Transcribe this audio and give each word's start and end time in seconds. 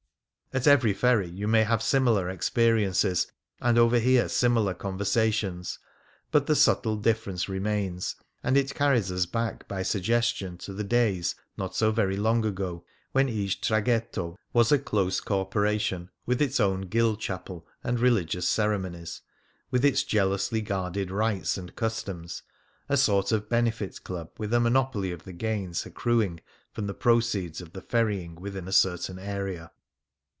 At 0.53 0.67
every 0.67 0.91
ferry 0.91 1.29
you 1.29 1.47
may 1.47 1.63
have 1.63 1.81
similar 1.81 2.29
experiences, 2.29 3.31
and 3.61 3.77
overhear 3.77 4.27
similar 4.27 4.73
conversations. 4.73 5.79
But 6.29 6.45
the 6.45 6.57
subtle 6.57 6.97
difference 6.97 7.47
re 7.47 7.61
mains; 7.61 8.17
and 8.43 8.57
it 8.57 8.75
carries 8.75 9.13
us 9.13 9.25
back 9.25 9.65
by 9.69 9.81
suggestion 9.83 10.57
to 10.57 10.73
the 10.73 10.83
days, 10.83 11.35
not 11.55 11.73
so 11.73 11.89
very 11.89 12.17
long 12.17 12.43
ago, 12.43 12.83
when 13.13 13.29
each 13.29 13.61
traghetto 13.61 14.35
was 14.51 14.73
a 14.73 14.77
close 14.77 15.21
corporation, 15.21 16.09
with 16.25 16.41
its 16.41 16.59
own 16.59 16.81
guild 16.81 17.21
chapel 17.21 17.65
and 17.81 17.97
religious 18.01 18.45
ceremonies, 18.45 19.21
with 19.71 19.85
its 19.85 20.03
jealously 20.03 20.59
guarded 20.59 21.11
rights 21.11 21.57
and 21.57 21.77
customs— 21.77 22.43
a 22.89 22.97
sort 22.97 23.31
of 23.31 23.47
benefit 23.47 24.03
club, 24.03 24.31
with 24.37 24.53
a 24.53 24.59
monopoly 24.59 25.13
of 25.13 25.23
the 25.23 25.31
gains 25.31 25.85
accruing 25.85 26.41
from 26.73 26.87
the 26.87 26.93
proceeds 26.93 27.61
of 27.61 27.71
the 27.71 27.81
ferrying 27.81 28.35
within 28.35 28.67
a 28.67 28.73
certain 28.73 29.17
area. 29.17 29.71